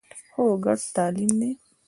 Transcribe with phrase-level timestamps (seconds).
[0.35, 1.51] هو، ګډ تعلیم دی